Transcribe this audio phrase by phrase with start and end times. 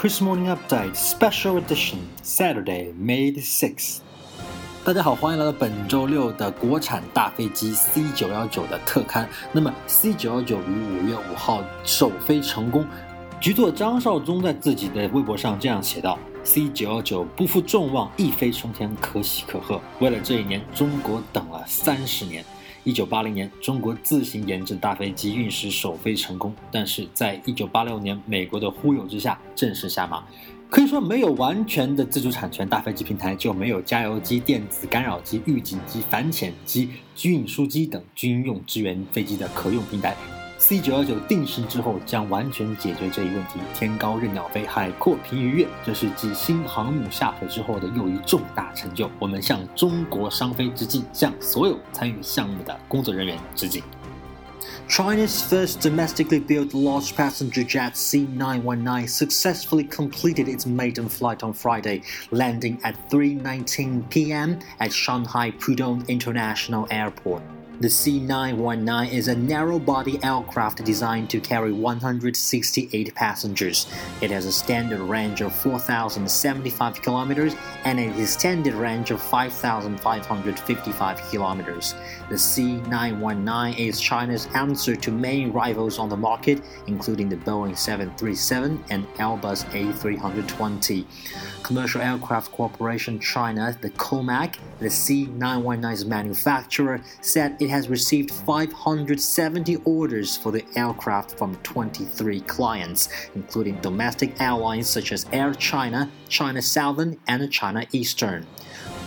[0.00, 3.98] Chris Morning Update Special Edition Saturday, May 6th。
[4.82, 9.28] 大家好，欢迎来到本周六的国产大飞机 C 九幺九的特刊。
[9.52, 12.86] 那么 C 九幺九于五月五号首飞成功。
[13.42, 19.78] 局座张少忠在自己的微博上这样写道：“C 九幺九不负众望，一飞冲天，可喜可贺。
[19.98, 22.42] 为了这一年，中国等了三十年。”
[22.84, 30.24] 一九八零年，中国自行研制大飞机运十首飞成功，但是在一九八六年美国的忽悠之下，正式下马。
[30.70, 36.88] 可以说，没有完全的自主产权，大飞机平台就没有加油机、电子干扰机、预警机、反潜机、
[37.24, 40.16] 运输机等军用支援飞机的可用平台。
[40.60, 43.58] C 九幺九定型之后，将完全解决这一问题。
[43.74, 49.10] 天高任鸟飞，海阔凭鱼跃，这是继新航母下水之后的又一重大成就。
[49.18, 53.82] 我们向中国商飞致敬，向所有参与项目的工作人员致敬。
[54.86, 62.78] China's first domestically built large passenger jet C919 successfully completed its maiden flight on Friday, landing
[62.82, 64.58] at 3:19 p.m.
[64.78, 67.40] at Shanghai Pudong International Airport.
[67.80, 73.86] The C919 is a narrow-body aircraft designed to carry 168 passengers.
[74.20, 81.94] It has a standard range of 4,075 kilometers and an extended range of 5,555 kilometers.
[82.28, 88.84] The C919 is China's answer to main rivals on the market, including the Boeing 737
[88.90, 91.06] and Airbus A320.
[91.62, 100.36] Commercial Aircraft Corporation China, the COMAC, the C919's manufacturer, said it has received 570 orders
[100.36, 107.18] for the aircraft from 23 clients, including domestic airlines such as Air China, China Southern,
[107.26, 108.46] and China Eastern.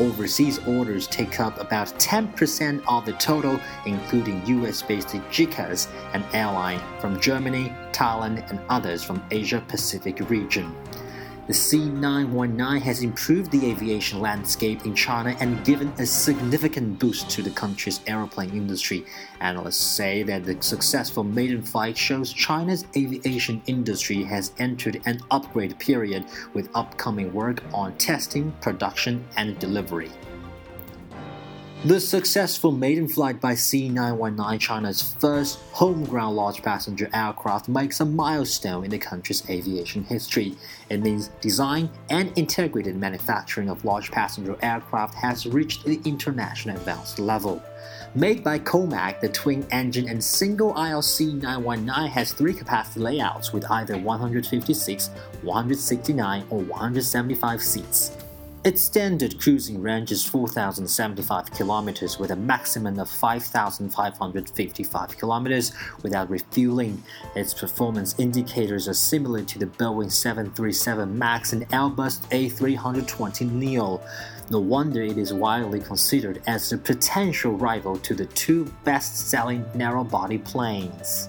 [0.00, 6.80] Overseas orders take up about 10% of the total, including US based GECAS, an airline
[6.98, 10.74] from Germany, Thailand, and others from Asia Pacific region.
[11.52, 17.42] The C919 has improved the aviation landscape in China and given a significant boost to
[17.42, 19.04] the country's airplane industry.
[19.40, 25.78] Analysts say that the successful maiden flight shows China's aviation industry has entered an upgrade
[25.78, 26.24] period
[26.54, 30.10] with upcoming work on testing, production, and delivery.
[31.84, 38.84] The successful maiden flight by C919, China's first homegrown large passenger aircraft, makes a milestone
[38.84, 40.54] in the country's aviation history.
[40.90, 47.18] It means design and integrated manufacturing of large passenger aircraft has reached the international advanced
[47.18, 47.60] level.
[48.14, 53.68] Made by Comac, the twin engine and single aisle C919 has three capacity layouts with
[53.68, 55.08] either 156,
[55.42, 58.21] 169, or 175 seats.
[58.64, 65.72] Its standard cruising range is 4,075 kilometers with a maximum of 5,555 kilometers
[66.04, 67.02] without refueling.
[67.34, 74.00] Its performance indicators are similar to the Boeing 737 MAX and Airbus A320 Neo.
[74.48, 79.64] No wonder it is widely considered as a potential rival to the two best selling
[79.74, 81.28] narrow body planes.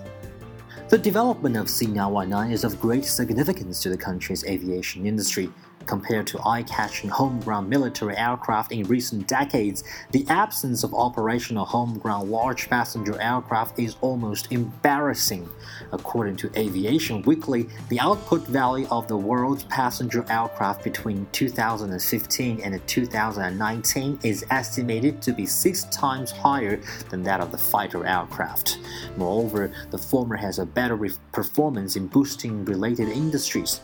[0.89, 5.50] The development of C919 is of great significance to the country's aviation industry.
[5.85, 12.29] Compared to eye catching homegrown military aircraft in recent decades, the absence of operational homegrown
[12.29, 15.49] large passenger aircraft is almost embarrassing.
[15.91, 22.88] According to Aviation Weekly, the output value of the world's passenger aircraft between 2015 and
[22.88, 26.79] 2019 is estimated to be six times higher
[27.09, 28.79] than that of the fighter aircraft.
[29.17, 30.97] Moreover, the former has a better
[31.31, 33.81] performance in boosting related industries.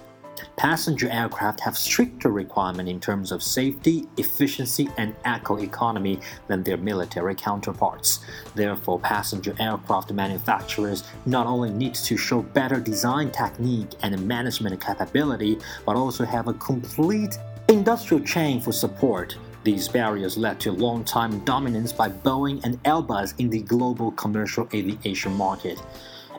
[0.55, 7.35] Passenger aircraft have stricter requirements in terms of safety, efficiency, and eco-economy than their military
[7.35, 8.19] counterparts.
[8.55, 15.57] Therefore, passenger aircraft manufacturers not only need to show better design technique and management capability,
[15.85, 19.37] but also have a complete industrial chain for support.
[19.63, 25.33] These barriers led to long-time dominance by Boeing and Airbus in the global commercial aviation
[25.35, 25.81] market.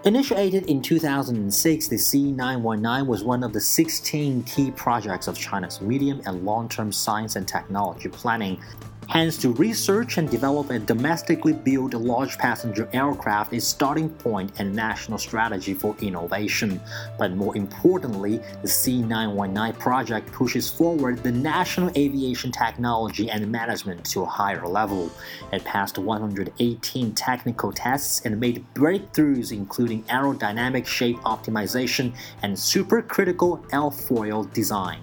[0.07, 6.23] Initiated in 2006, the C919 was one of the 16 key projects of China's medium
[6.25, 8.59] and long term science and technology planning
[9.11, 14.73] Hence, to research and develop a domestically built large passenger aircraft is starting point and
[14.73, 16.81] national strategy for innovation.
[17.19, 24.23] But more importantly, the C919 project pushes forward the national aviation technology and management to
[24.23, 25.11] a higher level.
[25.53, 32.15] It passed 118 technical tests and made breakthroughs including aerodynamic shape optimization
[32.45, 35.01] and supercritical airfoil design.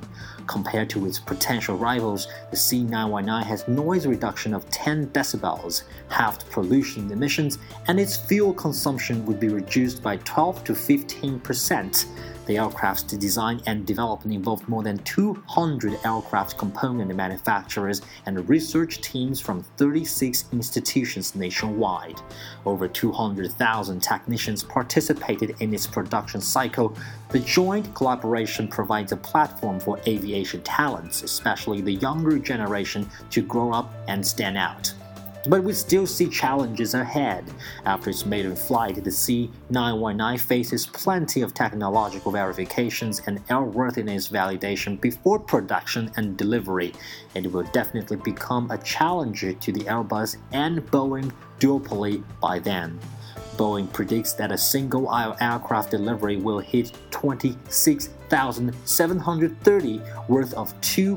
[0.48, 7.12] Compared to its potential rivals, the C919 has noise reduction of 10 decibels, halved pollution
[7.12, 12.06] emissions, and its fuel consumption would be reduced by 12 to 15 percent.
[12.48, 19.42] The aircraft's design and development involved more than 200 aircraft component manufacturers and research teams
[19.42, 22.22] from 36 institutions nationwide.
[22.66, 26.98] Over 200,000 technicians participated in its production cycle.
[27.30, 33.74] The joint collaboration provides a platform for aviation talents, especially the younger generation, to grow
[33.74, 34.94] up and stand out.
[35.48, 37.44] But we still see challenges ahead.
[37.86, 45.40] After its maiden flight, the C919 faces plenty of technological verifications and airworthiness validation before
[45.40, 46.94] production and delivery.
[47.34, 53.00] It will definitely become a challenger to the Airbus and Boeing duopoly by then.
[53.56, 55.10] Boeing predicts that a single
[55.40, 61.16] aircraft delivery will hit 26,730 worth of 2.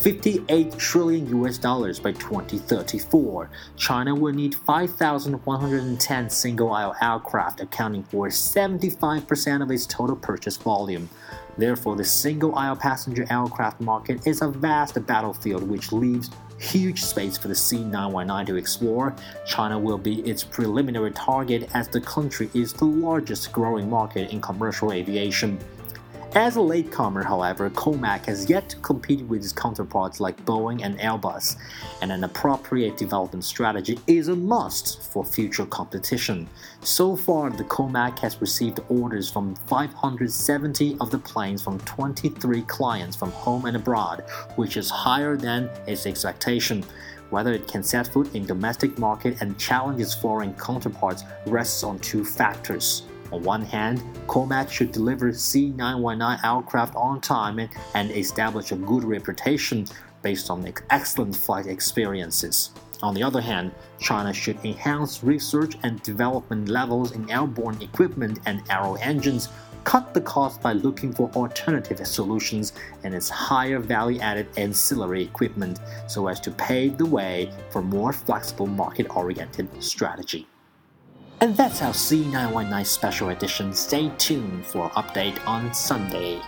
[0.00, 3.50] 58 trillion US dollars by 2034.
[3.76, 11.08] China will need 5,110 single aisle aircraft, accounting for 75% of its total purchase volume.
[11.56, 17.36] Therefore, the single aisle passenger aircraft market is a vast battlefield which leaves huge space
[17.36, 19.14] for the C919 to explore.
[19.46, 24.40] China will be its preliminary target as the country is the largest growing market in
[24.40, 25.58] commercial aviation.
[26.34, 30.98] As a latecomer, however, COMAC has yet to compete with its counterparts like Boeing and
[30.98, 31.54] Airbus,
[32.02, 36.48] and an appropriate development strategy is a must for future competition.
[36.80, 43.14] So far, the COMAC has received orders from 570 of the planes from 23 clients
[43.14, 44.24] from home and abroad,
[44.56, 46.84] which is higher than its expectation.
[47.30, 52.00] Whether it can set foot in domestic market and challenge its foreign counterparts rests on
[52.00, 53.04] two factors.
[53.32, 57.58] On one hand, COMAC should deliver C919 aircraft on time
[57.94, 59.86] and establish a good reputation
[60.22, 62.70] based on excellent flight experiences.
[63.02, 68.62] On the other hand, China should enhance research and development levels in airborne equipment and
[68.70, 69.48] aero engines,
[69.84, 72.72] cut the cost by looking for alternative solutions
[73.02, 78.12] and its higher value added ancillary equipment so as to pave the way for more
[78.12, 80.46] flexible market oriented strategy.
[81.44, 83.74] And that's our C919 special edition.
[83.74, 86.40] Stay tuned for update on Sunday.